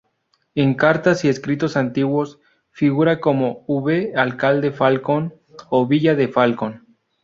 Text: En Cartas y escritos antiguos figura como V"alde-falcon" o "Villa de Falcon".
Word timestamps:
En 0.55 0.73
Cartas 0.73 1.25
y 1.25 1.29
escritos 1.29 1.77
antiguos 1.77 2.39
figura 2.71 3.21
como 3.21 3.63
V"alde-falcon" 3.67 5.35
o 5.69 5.85
"Villa 5.85 6.15
de 6.15 6.27
Falcon". 6.27 6.87